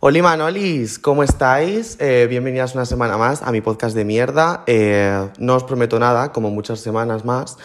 [0.00, 1.96] Hola Manolis, ¿cómo estáis?
[2.00, 4.62] Eh, bienvenidas una semana más a mi podcast de mierda.
[4.68, 7.56] Eh, no os prometo nada, como muchas semanas más,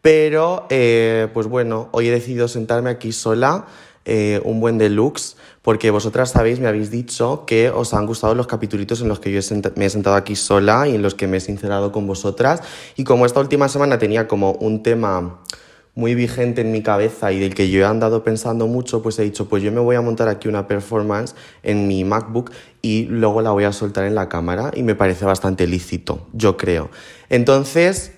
[0.00, 3.66] pero eh, pues bueno, hoy he decidido sentarme aquí sola,
[4.44, 9.00] un buen deluxe, porque vosotras sabéis, me habéis dicho que os han gustado los capítulos
[9.02, 9.40] en los que yo
[9.76, 12.62] me he sentado aquí sola y en los que me he sincerado con vosotras.
[12.96, 15.40] Y como esta última semana tenía como un tema
[15.94, 19.22] muy vigente en mi cabeza y del que yo he andado pensando mucho, pues he
[19.22, 23.42] dicho, pues yo me voy a montar aquí una performance en mi MacBook y luego
[23.42, 26.90] la voy a soltar en la cámara y me parece bastante lícito, yo creo.
[27.28, 28.12] Entonces,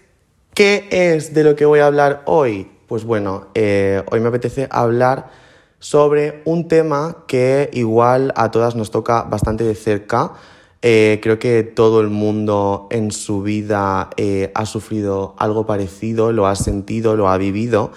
[0.55, 2.71] ¿qué es de lo que voy a hablar hoy?
[2.87, 5.42] Pues bueno, eh, hoy me apetece hablar
[5.83, 10.35] sobre un tema que igual a todas nos toca bastante de cerca,
[10.81, 16.47] eh, creo que todo el mundo en su vida eh, ha sufrido algo parecido, lo
[16.47, 17.91] ha sentido, lo ha vivido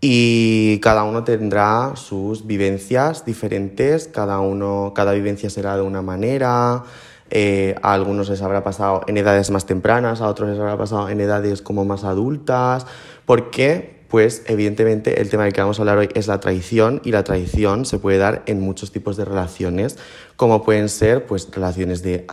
[0.00, 6.84] y cada uno tendrá sus vivencias diferentes, cada, uno, cada vivencia será de una manera,
[7.28, 11.10] eh, a algunos les habrá pasado en edades más tempranas, a otros les habrá pasado
[11.10, 12.86] en edades como más adultas,
[13.26, 17.12] porque pues evidentemente el tema del que vamos a hablar hoy es la traición y
[17.12, 19.98] la traición se puede dar en muchos tipos de relaciones,
[20.36, 22.26] como pueden ser pues relaciones de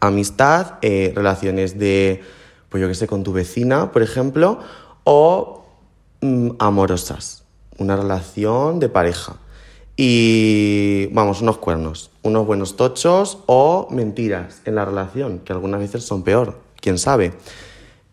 [0.00, 2.22] amistad, eh, relaciones de,
[2.68, 4.58] pues yo qué sé, con tu vecina, por ejemplo,
[5.04, 5.64] o
[6.20, 7.44] mm, amorosas,
[7.78, 9.36] una relación de pareja.
[9.96, 16.02] Y vamos, unos cuernos, unos buenos tochos o mentiras en la relación, que algunas veces
[16.02, 17.32] son peor, quién sabe.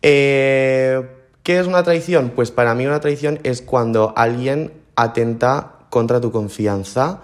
[0.03, 2.31] Eh, ¿Qué es una traición?
[2.35, 7.21] Pues para mí una traición es cuando alguien atenta contra tu confianza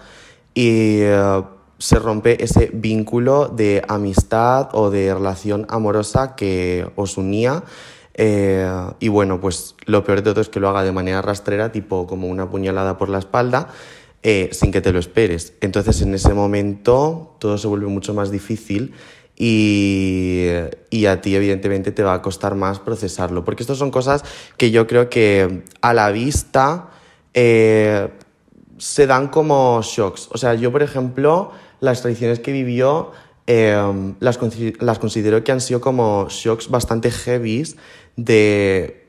[0.56, 1.44] y eh,
[1.78, 7.64] se rompe ese vínculo de amistad o de relación amorosa que os unía.
[8.16, 8.68] Eh,
[9.00, 12.08] y bueno, pues lo peor de todo es que lo haga de manera rastrera, tipo
[12.08, 13.68] como una puñalada por la espalda,
[14.24, 15.54] eh, sin que te lo esperes.
[15.62, 18.96] Entonces en ese momento todo se vuelve mucho más difícil
[19.40, 24.24] y, a ti evidentemente te va a costar más procesarlo, porque estas son cosas
[24.58, 26.90] que yo creo que a la vista
[27.34, 28.10] eh,
[28.78, 30.30] se dan como shocks.
[30.32, 33.12] O sea, yo por ejemplo, las traiciones que vivió
[33.46, 34.40] em, las,
[34.80, 37.78] las considero que han sido como shocks bastante heavies
[38.16, 39.08] de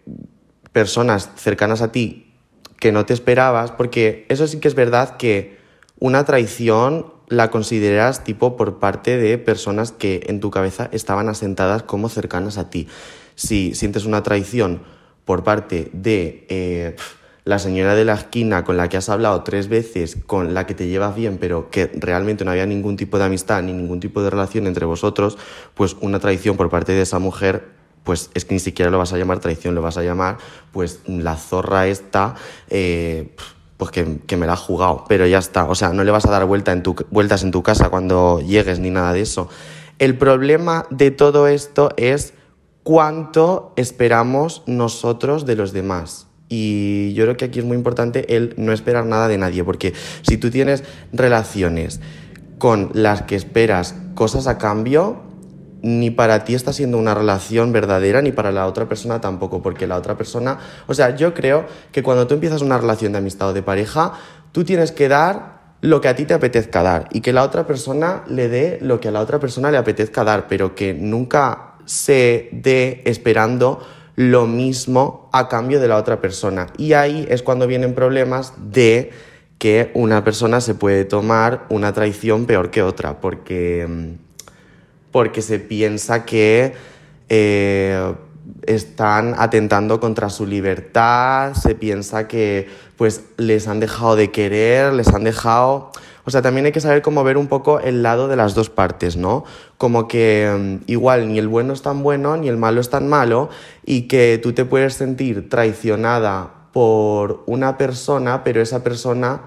[0.73, 2.35] personas cercanas a ti
[2.79, 5.59] que no te esperabas, porque eso sí que es verdad que
[5.99, 11.83] una traición la consideras tipo por parte de personas que en tu cabeza estaban asentadas
[11.83, 12.89] como cercanas a ti.
[13.35, 14.83] Si sientes una traición
[15.25, 16.97] por parte de eh,
[17.45, 20.75] la señora de la esquina con la que has hablado tres veces, con la que
[20.75, 24.23] te llevas bien, pero que realmente no había ningún tipo de amistad ni ningún tipo
[24.23, 25.39] de relación entre vosotros,
[25.75, 29.13] pues una traición por parte de esa mujer pues es que ni siquiera lo vas
[29.13, 30.39] a llamar traición, lo vas a llamar
[30.73, 32.37] pues la zorra esta,
[32.71, 33.35] eh,
[33.79, 35.65] pues que, me la ha jugado, pero ya está.
[35.65, 38.41] O sea, no le vas a dar vuelta en tu, vueltas en tu casa cuando
[38.41, 39.49] llegues ni nada de eso.
[40.01, 42.35] El problema de todo esto es
[42.83, 46.27] cuánto esperamos nosotros de los demás.
[46.49, 49.95] Y yo creo que aquí es muy importante el no esperar nada de nadie, porque
[50.23, 52.01] si tú tienes relaciones
[52.59, 55.28] con las que esperas cosas a cambio,
[55.83, 59.87] ni para ti está siendo una relación verdadera, ni para la otra persona tampoco, porque
[59.87, 63.49] la otra persona, o sea, yo creo que cuando tú empiezas una relación de amistad
[63.49, 64.13] o de pareja,
[64.53, 67.67] tú tienes que dar lo que a ti te apetezca dar y que la otra
[67.67, 71.75] persona le dé lo que a la otra persona le apetezca dar, pero que nunca
[71.85, 73.81] se dé esperando
[74.17, 76.67] lo mismo a cambio de la otra persona.
[76.77, 79.13] Y ahí es cuando vienen problemas de
[79.59, 84.28] que una persona se puede tomar una traición peor que otra, porque mm,
[85.11, 86.75] porque se piensa que
[87.29, 88.15] eh,
[88.67, 95.09] están atentando contra su libertad, se piensa que pues les han dejado de querer, les
[95.09, 95.91] han dejado...
[96.25, 98.69] O sea, también hay que saber cómo ver un poco el lado de las dos
[98.69, 99.45] partes, ¿no?
[99.79, 103.09] Como que mm, igual ni el bueno es tan bueno ni el malo es tan
[103.09, 103.49] malo
[103.87, 109.41] y que tú te puedes sentir traicionada por una persona, pero esa persona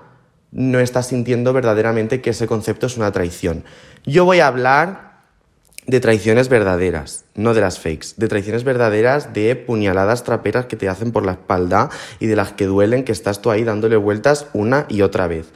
[0.51, 3.63] no está sintiendo verdaderamente que ese concepto es una traición.
[4.03, 5.10] Yo voy a hablar
[5.87, 10.87] de traiciones verdaderas, no de las fakes, de traiciones verdaderas, de puñaladas traperas que te
[10.87, 11.89] hacen por la espalda
[12.19, 15.47] y de las que duelen que estás tú ahí dándole vueltas una y otra vez.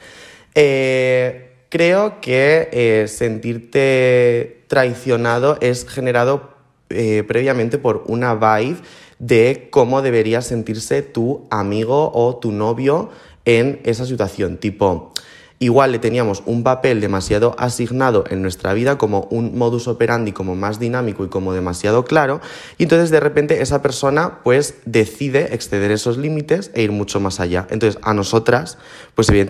[0.54, 6.56] Eh, creo que eh, sentirte traicionado es generado
[6.90, 8.78] eh, previamente por una vibe
[9.18, 13.10] de cómo debería sentirse tu amigo o tu novio
[13.44, 15.12] en esa situación, tipo
[15.58, 20.54] igual le teníamos un papel demasiado asignado en nuestra vida como un modus operandi como
[20.54, 22.40] más dinámico y como demasiado claro
[22.76, 27.40] y entonces de repente esa persona pues decide exceder esos límites e ir mucho más
[27.40, 27.66] allá.
[27.70, 28.78] Entonces a nosotras
[29.14, 29.46] pues evidentemente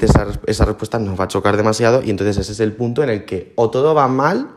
[0.46, 3.24] esa, respuesta nos va a chocar demasiado y entonces ese es el punto en el
[3.24, 4.48] que o todo va mal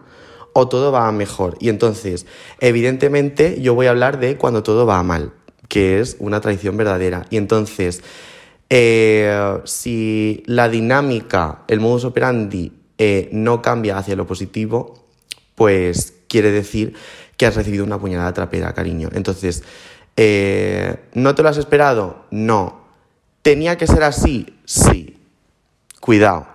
[0.54, 1.56] o todo va mejor.
[1.60, 2.26] Y entonces,
[2.60, 5.32] evidentemente, yo voy a hablar de cuando todo va mal,
[5.68, 7.26] que es una traición verdadera.
[7.30, 8.02] Y entonces,
[8.70, 15.08] eh, si la dinámica, el modus operandi eh, no cambia hacia lo positivo,
[15.56, 16.94] pues quiere decir
[17.38, 19.10] que has recibido una puñalada trapera, cariño.
[19.14, 19.64] Entonces,
[20.18, 22.26] eh, ¿no te lo has esperado?
[22.32, 22.82] No.
[23.42, 24.60] ¿Tenía que ser así?
[24.66, 25.18] Sí.
[26.02, 26.49] Cuidado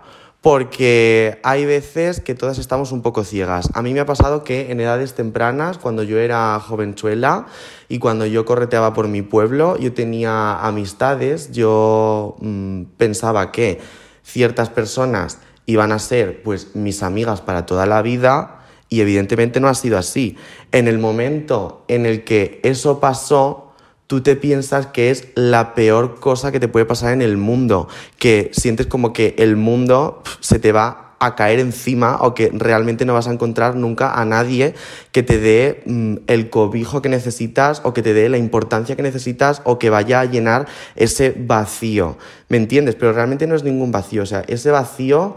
[0.44, 3.70] porque hay veces que todas estamos un poco ciegas.
[3.72, 7.46] A mí me ha pasado que en edades tempranas, cuando yo era jovenchuela
[7.88, 13.80] y cuando yo correteaba por mi pueblo, yo tenía amistades, yo mm, pensaba que
[14.22, 19.68] ciertas personas iban a ser pues mis amigas para toda la vida y evidentemente no
[19.68, 20.36] ha sido así.
[20.72, 23.63] En el momento en el que eso pasó,
[24.06, 27.88] tú te piensas que es la peor cosa que te puede pasar en el mundo,
[28.18, 33.04] que sientes como que el mundo se te va a caer encima o que realmente
[33.04, 34.74] no vas a encontrar nunca a nadie
[35.10, 39.02] que te dé mm, el cobijo que necesitas o que te dé la importancia que
[39.02, 40.66] necesitas o que vaya a llenar
[40.96, 42.18] ese vacío.
[42.48, 42.94] ¿Me entiendes?
[42.96, 45.36] Pero realmente no es ningún vacío, o sea, ese vacío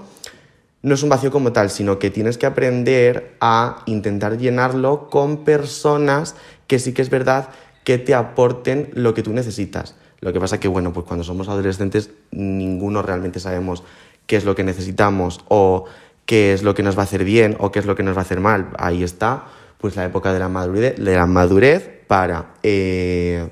[0.82, 5.44] no es un vacío como tal, sino que tienes que aprender a intentar llenarlo con
[5.44, 6.36] personas
[6.68, 7.50] que sí que es verdad
[7.88, 9.96] que te aporten lo que tú necesitas.
[10.20, 13.82] Lo que pasa que, bueno, pues cuando somos adolescentes ninguno realmente sabemos
[14.26, 15.86] qué es lo que necesitamos o
[16.26, 18.14] qué es lo que nos va a hacer bien o qué es lo que nos
[18.14, 18.72] va a hacer mal.
[18.78, 19.46] Ahí está,
[19.78, 23.48] pues la época de la madurez, de la madurez para eh,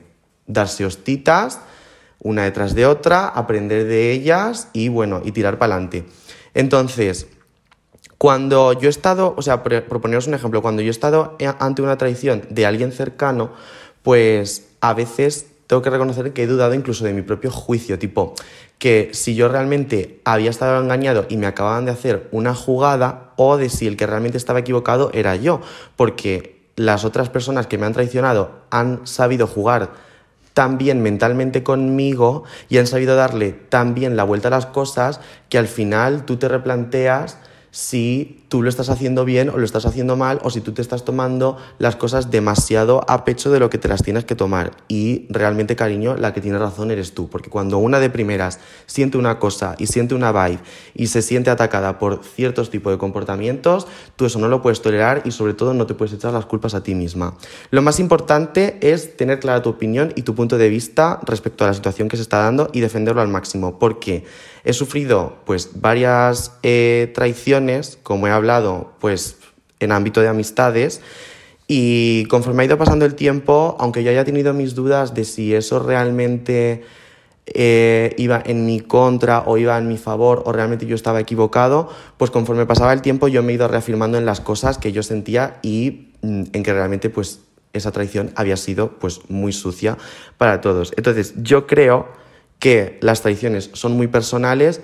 [0.47, 1.61] darse hostitas
[2.19, 6.03] una detrás de otra, aprender de ellas y, bueno, y tirar para adelante.
[6.53, 7.27] Entonces,
[8.17, 11.97] cuando yo he estado, o sea, proponeros un ejemplo, cuando yo he estado ante una
[11.97, 13.51] traición de alguien cercano,
[14.05, 18.35] pues a veces tengo que reconocer que he dudado incluso de mi propio juicio, tipo
[18.77, 23.57] que si yo realmente había estado engañado y me acababan de hacer una jugada o
[23.57, 25.61] de si el que realmente estaba equivocado era yo,
[25.95, 29.93] porque las otras personas que me han traicionado han sabido jugar
[30.53, 35.19] tan bien mentalmente conmigo y han sabido darle tan bien la vuelta a las cosas
[35.49, 37.39] que al final tú te replanteas
[37.71, 40.81] si tú lo estás haciendo bien o lo estás haciendo mal o si tú te
[40.81, 44.71] estás tomando las cosas demasiado a pecho de lo que te las tienes que tomar.
[44.87, 49.17] Y realmente, cariño, la que tiene razón eres tú, porque cuando una de primeras siente
[49.17, 50.59] una cosa y siente una vibe
[50.93, 55.21] y se siente atacada por ciertos tipos de comportamientos, tú eso no lo puedes tolerar
[55.25, 57.37] y sobre todo no te puedes echar las culpas a ti misma.
[57.71, 61.67] Lo más importante es tener clara tu opinión y tu punto de vista respecto a
[61.67, 64.23] la situación que se está dando y defenderlo al máximo, porque
[64.63, 69.37] he sufrido pues varias eh, traiciones, como he hablado pues
[69.79, 71.01] en ámbito de amistades
[71.67, 75.53] y conforme ha ido pasando el tiempo, aunque yo haya tenido mis dudas de si
[75.53, 76.83] eso realmente
[77.47, 81.89] eh, iba en mi contra o iba en mi favor o realmente yo estaba equivocado,
[82.17, 85.01] pues conforme pasaba el tiempo yo me he ido reafirmando en las cosas que yo
[85.01, 87.41] sentía y mm, en que realmente pues
[87.73, 89.97] esa traición había sido pues muy sucia
[90.37, 90.93] para todos.
[90.97, 92.07] Entonces yo creo
[92.59, 94.81] que las traiciones son muy personales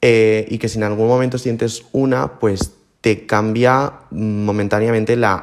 [0.00, 5.42] eh, y que si en algún momento sientes una, pues te cambia momentáneamente la,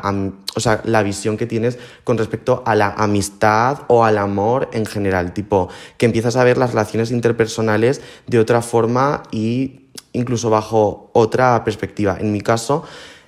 [0.56, 4.86] o sea, la visión que tienes con respecto a la amistad o al amor en
[4.86, 11.10] general, tipo que empiezas a ver las relaciones interpersonales de otra forma y incluso bajo
[11.14, 12.18] otra perspectiva.
[12.20, 12.84] En mi caso,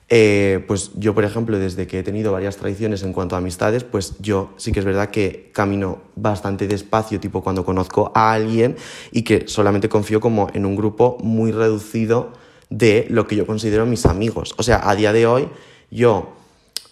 [0.10, 3.84] eh, pues yo, por ejemplo, desde que he tenido varias tradiciones en cuanto a amistades,
[3.84, 8.76] pues yo sí que es verdad que camino bastante despacio, tipo cuando conozco a alguien
[9.12, 12.34] y que solamente confío como en un grupo muy reducido
[12.70, 14.54] de lo que yo considero mis amigos.
[14.58, 15.50] O sea, a día de hoy
[15.92, 16.34] yo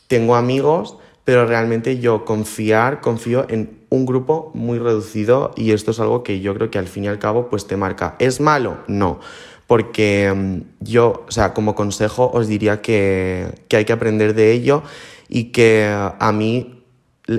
[0.08, 6.00] tengo amigos, pero realmente yo confiar, confío en un grupo muy reducido y esto es
[6.00, 8.16] algo que yo creo que al fin y al cabo pues te marca.
[8.20, 8.78] ¿Es malo?
[8.88, 9.20] No,
[9.68, 14.52] porque mm, yo, o sea, como consejo os diría que, que hay que aprender de
[14.54, 14.84] ello
[15.30, 16.77] y que a mí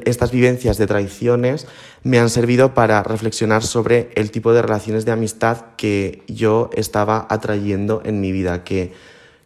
[0.04, 1.66] estas vivencias de traiciones
[2.02, 7.26] me han servido para reflexionar sobre el tipo de relaciones de amistad que yo estaba
[7.30, 8.92] atrayendo en mi vida, que,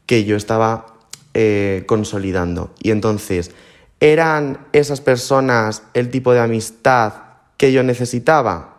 [0.06, 0.98] que yo estaba
[1.34, 2.74] eh, consolidando.
[2.80, 3.52] Y entonces,
[4.00, 7.14] ¿eran esas personas el tipo de amistad
[7.56, 8.78] que yo necesitaba?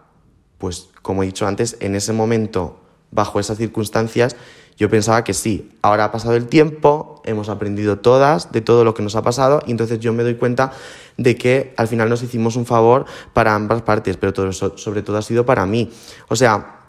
[0.57, 2.79] Pues como he dicho antes, en ese momento,
[3.11, 4.35] bajo esas circunstancias,
[4.77, 5.71] yo pensaba que sí.
[5.81, 9.61] Ahora ha pasado el tiempo, hemos aprendido todas de todo lo que nos ha pasado
[9.65, 10.73] y entonces yo me doy cuenta
[11.17, 15.21] de que al final nos hicimos un favor para ambas partes, pero sobre todo ha
[15.21, 15.91] sido para mí.
[16.27, 16.79] O sea,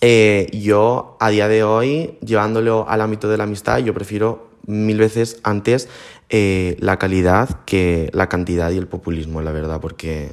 [0.00, 4.98] eh, yo a día de hoy, llevándolo al ámbito de la amistad, yo prefiero mil
[4.98, 5.88] veces antes
[6.28, 10.32] eh, la calidad que la cantidad y el populismo, la verdad, porque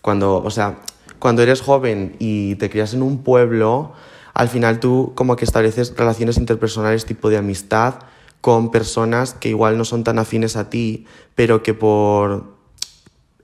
[0.00, 0.78] cuando, o sea,
[1.18, 3.92] cuando eres joven y te crías en un pueblo,
[4.34, 8.00] al final tú como que estableces relaciones interpersonales tipo de amistad
[8.46, 12.44] con personas que igual no son tan afines a ti, pero que por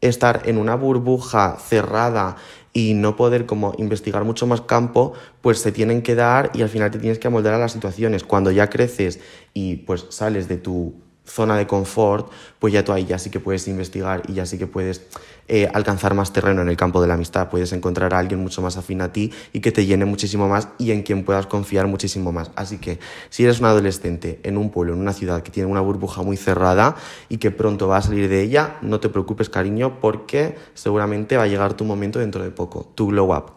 [0.00, 2.36] estar en una burbuja cerrada
[2.72, 6.68] y no poder como investigar mucho más campo, pues se tienen que dar y al
[6.68, 8.22] final te tienes que amoldar a las situaciones.
[8.22, 9.18] Cuando ya creces
[9.52, 10.94] y pues sales de tu
[11.24, 12.30] zona de confort,
[12.60, 15.02] pues ya tú ahí ya sí que puedes investigar y ya sí que puedes
[15.48, 17.48] eh, alcanzar más terreno en el campo de la amistad.
[17.50, 20.68] Puedes encontrar a alguien mucho más afín a ti y que te llene muchísimo más
[20.78, 22.50] y en quien puedas confiar muchísimo más.
[22.56, 22.98] Así que
[23.30, 26.36] si eres un adolescente en un pueblo, en una ciudad que tiene una burbuja muy
[26.36, 26.96] cerrada
[27.28, 31.44] y que pronto va a salir de ella, no te preocupes cariño porque seguramente va
[31.44, 33.52] a llegar tu momento dentro de poco, tu glow up.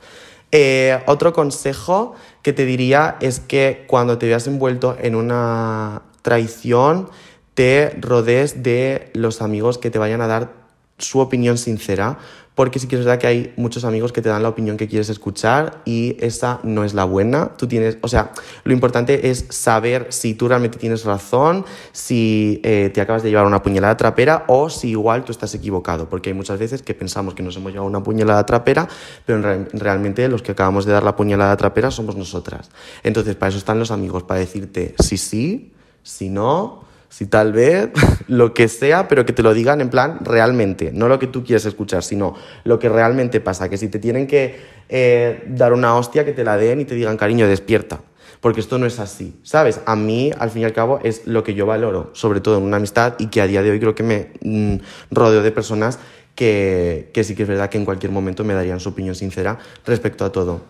[0.51, 7.09] Eh, otro consejo que te diría es que cuando te veas envuelto en una traición,
[7.53, 10.64] te rodees de los amigos que te vayan a dar
[10.97, 12.17] su opinión sincera,
[12.55, 14.87] porque sí que es verdad que hay muchos amigos que te dan la opinión que
[14.87, 17.51] quieres escuchar y esa no es la buena.
[17.57, 18.31] Tú tienes, o sea,
[18.63, 23.45] lo importante es saber si tú realmente tienes razón, si eh, te acabas de llevar
[23.45, 27.33] una puñalada trapera o si igual tú estás equivocado, porque hay muchas veces que pensamos
[27.33, 28.87] que nos hemos llevado una puñalada trapera,
[29.25, 29.41] pero
[29.73, 32.69] realmente los que acabamos de dar la puñalada trapera somos nosotras.
[33.03, 35.73] Entonces, para eso están los amigos, para decirte si sí,
[36.03, 37.89] si no si tal vez,
[38.27, 41.43] lo que sea, pero que te lo digan en plan realmente, no lo que tú
[41.43, 44.59] quieres escuchar, sino lo que realmente pasa, que si te tienen que
[44.89, 48.01] eh, dar una hostia, que te la den y te digan, cariño, despierta,
[48.41, 49.81] porque esto no es así, ¿sabes?
[49.85, 52.63] A mí, al fin y al cabo, es lo que yo valoro, sobre todo en
[52.63, 54.81] una amistad y que a día de hoy creo que me mm,
[55.11, 55.99] rodeo de personas
[56.35, 59.57] que, que sí que es verdad que en cualquier momento me darían su opinión sincera
[59.85, 60.61] respecto a todo.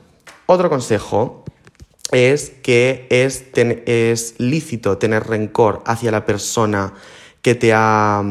[0.47, 1.44] Otro consejo
[2.11, 6.93] es que es, es lícito tener rencor hacia la persona
[7.41, 8.23] que te ha,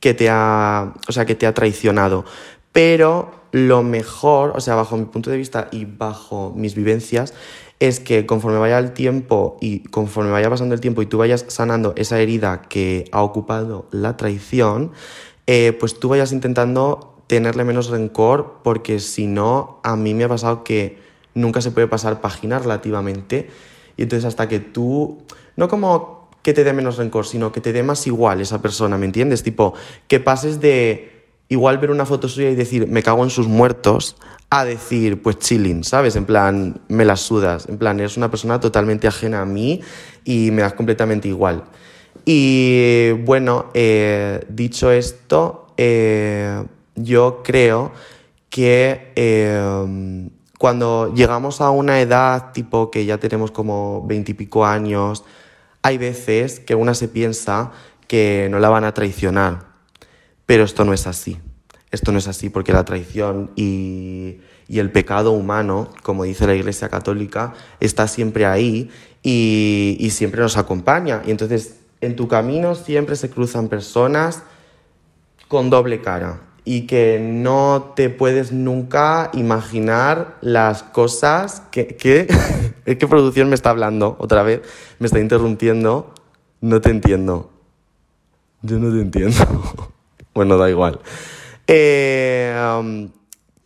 [0.00, 2.24] que te ha, o sea, que te ha traicionado.
[2.72, 7.34] Pero lo mejor, o sea, bajo mi punto de vista y bajo mis vivencias,
[7.78, 11.44] es que conforme vaya el tiempo y conforme vaya pasando el tiempo y tú vayas
[11.48, 14.92] sanando esa herida que ha ocupado la traición,
[15.46, 20.28] eh, pues tú vayas intentando tenerle menos rencor, porque si no, a mí me ha
[20.28, 21.05] pasado que
[21.36, 23.48] nunca se puede pasar página relativamente.
[23.96, 25.22] Y entonces hasta que tú,
[25.54, 28.98] no como que te dé menos rencor, sino que te dé más igual esa persona,
[28.98, 29.42] ¿me entiendes?
[29.42, 29.74] Tipo,
[30.08, 34.16] que pases de igual ver una foto suya y decir, me cago en sus muertos,
[34.48, 36.14] a decir, pues chilling, ¿sabes?
[36.16, 39.80] En plan, me las sudas, en plan, eres una persona totalmente ajena a mí
[40.24, 41.64] y me das completamente igual.
[42.24, 46.62] Y bueno, eh, dicho esto, eh,
[46.94, 47.92] yo creo
[48.48, 55.24] que eh, cuando llegamos a una edad tipo que ya tenemos como veintipico años,
[55.82, 57.72] hay veces que una se piensa
[58.08, 59.66] que no la van a traicionar,
[60.46, 61.38] pero esto no es así.
[61.90, 66.88] Esto no es así porque la traición y, el pecado humano, como dice la Iglesia
[66.88, 68.90] Católica, está siempre ahí
[69.22, 71.22] y, y siempre nos acompaña.
[71.24, 74.42] Y entonces en tu camino siempre se cruzan personas
[75.48, 81.86] con doble cara y que no te puedes nunca imaginar las cosas que...
[81.86, 82.26] ¿Qué?
[82.84, 84.62] ¿Qué producción me está hablando otra vez?
[84.98, 86.12] Me está interrumpiendo.
[86.60, 87.52] No te entiendo.
[88.62, 89.36] Yo no te entiendo.
[90.34, 90.98] bueno, da igual.
[91.68, 93.10] Eh, um,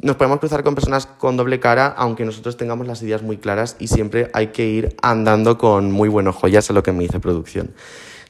[0.01, 3.77] nos podemos cruzar con personas con doble cara, aunque nosotros tengamos las ideas muy claras
[3.79, 6.49] y siempre hay que ir andando con muy buen ojo.
[6.49, 7.73] Ya sé lo que me dice producción.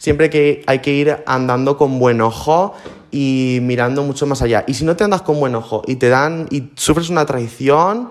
[0.01, 2.73] Siempre que hay que ir andando con buen ojo
[3.11, 4.65] y mirando mucho más allá.
[4.67, 8.09] Y si no te andas con buen ojo y te dan y sufres una traición,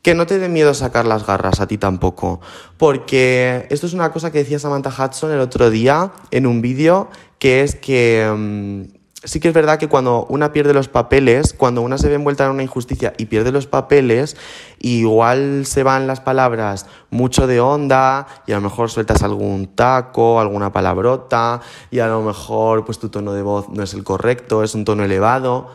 [0.00, 2.40] que no te dé miedo sacar las garras a ti tampoco.
[2.78, 7.10] Porque esto es una cosa que decía Samantha Hudson el otro día en un vídeo,
[7.38, 11.82] que es que mm, sí que es verdad que cuando una pierde los papeles, cuando
[11.82, 14.36] una se ve envuelta en una injusticia y pierde los papeles,
[14.78, 20.40] igual se van las palabras mucho de onda y a lo mejor sueltas algún taco,
[20.40, 21.60] alguna palabrota
[21.90, 24.84] y a lo mejor pues tu tono de voz no es el correcto, es un
[24.84, 25.72] tono elevado.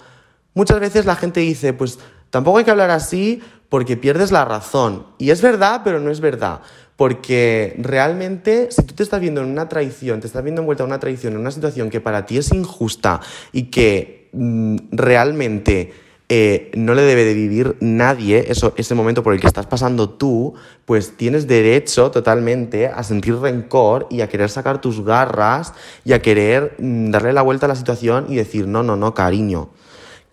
[0.54, 2.00] Muchas veces la gente dice, pues
[2.32, 5.06] tampoco hay que hablar así porque pierdes la razón.
[5.18, 6.62] Y es verdad, pero no es verdad.
[6.96, 10.90] Porque realmente, si tú te estás viendo en una traición, te estás viendo envuelta en
[10.90, 13.20] una traición, en una situación que para ti es injusta
[13.52, 15.94] y que mm, realmente
[16.28, 20.10] eh, no le debe de vivir nadie eso, ese momento por el que estás pasando
[20.10, 25.74] tú, pues tienes derecho totalmente a sentir rencor y a querer sacar tus garras
[26.04, 29.14] y a querer mm, darle la vuelta a la situación y decir, no, no, no,
[29.14, 29.70] cariño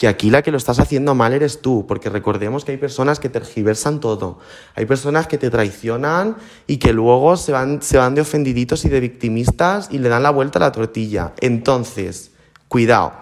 [0.03, 3.21] que aquí la que lo estás haciendo mal eres tú, porque recordemos que hay personas
[3.21, 4.41] que tergiversan todo,
[4.75, 6.35] hay personas que te traicionan
[6.67, 10.25] y que luego se van, se van de ofendiditos y de victimistas y le dan
[10.25, 11.35] la vuelta a la tortilla.
[11.41, 12.33] Entonces,
[12.67, 13.13] cuidado.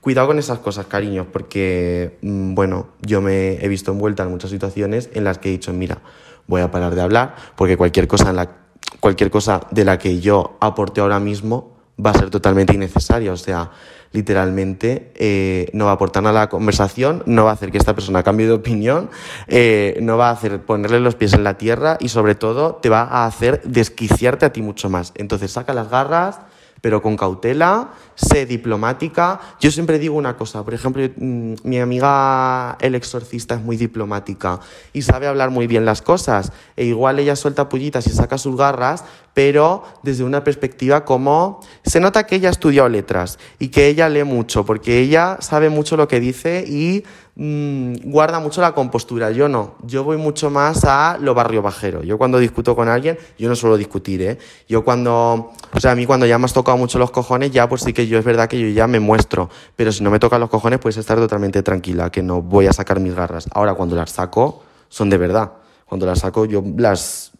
[0.00, 4.50] Cuidado con esas cosas, cariños, porque, mm, bueno, yo me he visto envuelta en muchas
[4.50, 6.02] situaciones en las que he dicho, mira,
[6.48, 8.50] voy a parar de hablar, porque cualquier cosa, en la,
[8.98, 11.74] cualquier cosa de la que yo aporte ahora mismo
[12.04, 13.32] va a ser totalmente innecesaria.
[13.32, 13.70] O sea,
[14.14, 17.78] literalmente eh, no va a aportar nada a la conversación, no va a hacer que
[17.78, 19.10] esta persona cambie de opinión,
[19.48, 22.88] eh, no va a hacer ponerle los pies en la tierra y sobre todo te
[22.88, 25.12] va a hacer desquiciarte a ti mucho más.
[25.16, 26.38] Entonces saca las garras
[26.84, 29.40] pero con cautela, sé diplomática.
[29.58, 34.60] Yo siempre digo una cosa, por ejemplo, mm, mi amiga el exorcista es muy diplomática
[34.92, 36.52] y sabe hablar muy bien las cosas.
[36.76, 42.00] E igual ella suelta pullitas y saca sus garras, pero desde una perspectiva como se
[42.00, 45.96] nota que ella ha estudiado letras y que ella lee mucho, porque ella sabe mucho
[45.96, 47.04] lo que dice y
[47.36, 49.30] mm, guarda mucho la compostura.
[49.30, 52.02] Yo no, yo voy mucho más a lo barrio bajero.
[52.02, 54.38] Yo cuando discuto con alguien, yo no suelo discutir, ¿eh?
[54.68, 57.68] Yo cuando, o sea, a mí cuando ya me has tocado mucho los cojones, ya
[57.68, 60.18] pues sí que yo es verdad que yo ya me muestro, pero si no me
[60.18, 63.48] tocan los cojones, puedes estar totalmente tranquila, que no voy a sacar mis garras.
[63.52, 65.52] Ahora cuando las saco, son de verdad.
[65.86, 67.32] Cuando las saco, yo las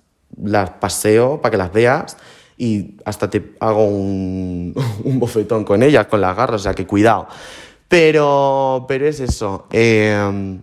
[0.43, 2.17] las paseo para que las veas
[2.57, 4.75] y hasta te hago un,
[5.05, 7.29] bofetón con ellas, con las garras, o sea que cuidado.
[7.89, 9.67] Pero, pero es eso.
[9.73, 10.59] Eh,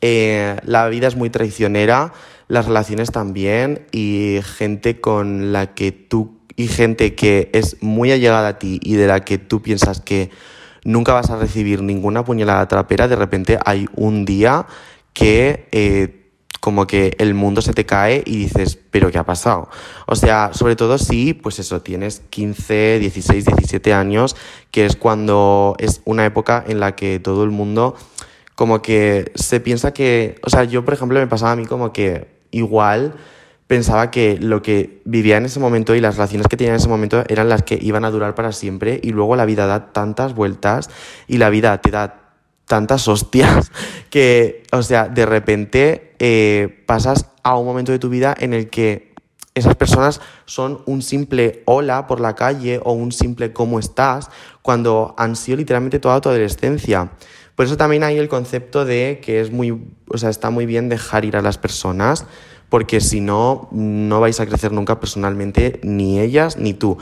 [0.00, 2.12] eh, la vida es muy traicionera,
[2.48, 8.48] las relaciones también, y gente con la que tú, y gente que es muy allegada
[8.48, 10.30] a ti y de la que tú piensas que
[10.84, 14.66] nunca vas a recibir ninguna puñalada trapera, de repente hay un día
[15.12, 16.21] que eh,
[16.62, 19.68] como que el mundo se te cae y dices, pero ¿qué ha pasado?
[20.06, 24.36] O sea, sobre todo si, pues eso, tienes 15, 16, 17 años,
[24.70, 27.96] que es cuando es una época en la que todo el mundo
[28.54, 31.92] como que se piensa que, o sea, yo por ejemplo me pasaba a mí como
[31.92, 33.14] que igual
[33.66, 36.88] pensaba que lo que vivía en ese momento y las relaciones que tenía en ese
[36.88, 40.36] momento eran las que iban a durar para siempre y luego la vida da tantas
[40.36, 40.90] vueltas
[41.26, 42.21] y la vida te da
[42.72, 43.70] tantas hostias
[44.10, 48.70] que, o sea, de repente eh, pasas a un momento de tu vida en el
[48.70, 49.12] que
[49.54, 54.30] esas personas son un simple hola por la calle o un simple cómo estás,
[54.62, 57.12] cuando han sido literalmente toda tu adolescencia.
[57.56, 60.88] Por eso también hay el concepto de que es muy, o sea, está muy bien
[60.88, 62.24] dejar ir a las personas,
[62.70, 66.96] porque si no, no vais a crecer nunca personalmente, ni ellas ni tú.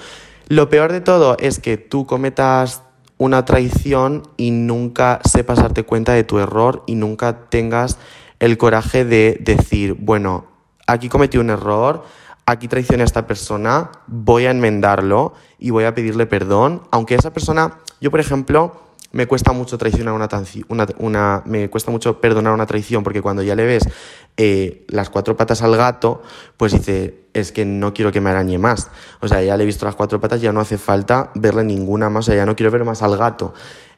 [0.48, 2.82] Lo peor de todo es que tú cometas
[3.20, 7.98] una traición y nunca sepas darte cuenta de tu error y nunca tengas
[8.38, 10.46] el coraje de decir, bueno,
[10.86, 12.02] aquí cometí un error,
[12.46, 17.30] aquí traicioné a esta persona, voy a enmendarlo y voy a pedirle perdón, aunque esa
[17.30, 18.80] persona, yo por ejemplo,
[19.12, 23.56] me cuesta mucho traicionar una, una, me cuesta mucho perdonar una traición porque cuando ya
[23.56, 23.88] le ves
[24.36, 26.22] eh, las cuatro patas al gato,
[26.56, 28.90] pues dice, es que no quiero que me arañe más.
[29.20, 32.08] O sea, ya le he visto las cuatro patas, ya no hace falta verle ninguna
[32.08, 33.52] más, o sea, ya no quiero ver más al gato.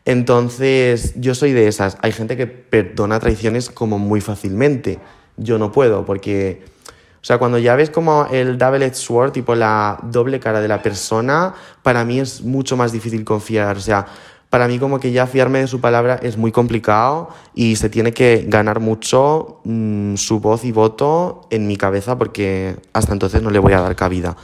[0.05, 1.96] Entonces, yo soy de esas.
[2.03, 4.98] Hay gente que perdona traiciones como muy fácilmente.
[5.37, 6.64] Yo no puedo, porque,
[7.20, 10.83] o sea, cuando ya ves como el double-edged sword, tipo la doble cara de la
[10.83, 13.77] persona, para mí es mucho más difícil confiar.
[13.77, 14.07] O sea,
[14.53, 18.12] para mí como que ya fiarme de su palabra es muy complicado y se tiene
[18.12, 23.49] que ganar mucho mm, su voz y voto en mi cabeza porque hasta entonces no
[23.49, 24.37] le voy a dar cabida.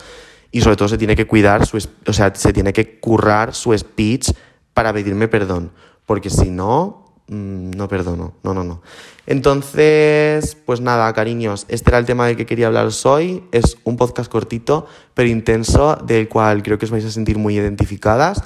[0.50, 3.76] Y sobre todo se tiene que cuidar, su, o sea, se tiene que currar su
[3.76, 4.30] speech
[4.72, 5.72] para pedirme perdón,
[6.06, 8.80] porque si no, mm, no perdono, no, no, no.
[9.26, 13.44] Entonces, pues nada, cariños, este era el tema del que quería hablaros hoy.
[13.52, 17.58] Es un podcast cortito, pero intenso, del cual creo que os vais a sentir muy
[17.58, 18.42] identificadas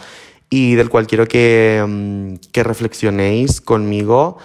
[0.53, 4.37] y del cual quiero que, mm, reflexionéis conmigo.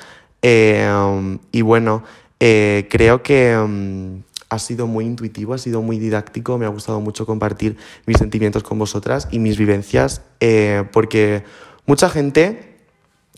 [0.41, 2.01] Eh, y bueno,
[2.39, 7.01] eh, creo que mm, ha sido muy intuitivo, ha sido muy didáctico, me ha gustado
[7.01, 11.43] mucho compartir mis sentimientos con vosotras y mis vivencias, eh, porque
[11.85, 12.77] mucha gente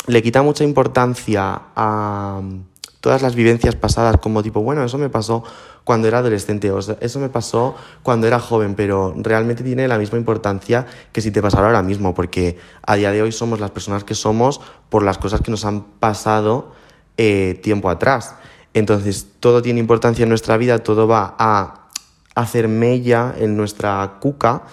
[0.05, 2.39] le quita mucha importancia a
[3.01, 5.43] todas las vivencias pasadas como tipo, bueno, eso me pasó
[5.83, 10.17] cuando era adolescente, o eso me pasó cuando era joven, pero realmente tiene la misma
[10.17, 14.03] importancia que si te pasara ahora mismo, porque a día de hoy somos las personas
[14.03, 16.73] que somos por las cosas que nos han pasado
[17.17, 18.35] eh, tiempo atrás.
[18.73, 21.87] Entonces, todo tiene importancia en nuestra vida, todo va a
[22.35, 24.63] hacer mella en nuestra cuca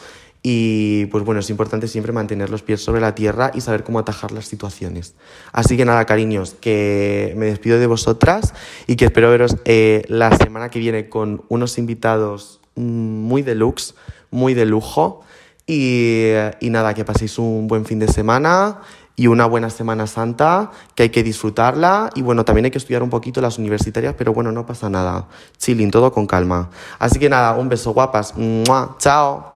[0.49, 3.99] y pues bueno, es importante siempre mantener los pies sobre la tierra y saber cómo
[3.99, 5.17] atajar las situaciones.
[5.51, 8.55] Así que nada, cariños, que me despido de vosotras
[8.87, 13.97] y que espero veros eh, la semana que viene con unos invitados muy deluxe,
[14.31, 15.23] muy de lujo.
[15.67, 16.29] Y,
[16.61, 18.83] y nada, que paséis un buen fin de semana
[19.17, 22.11] y una buena Semana Santa, que hay que disfrutarla.
[22.15, 25.27] Y bueno, también hay que estudiar un poquito las universitarias, pero bueno, no pasa nada.
[25.59, 26.71] Chilling, todo con calma.
[27.01, 28.37] Así que nada, un beso guapas.
[28.37, 28.95] ¡Mua!
[29.01, 29.55] Chao.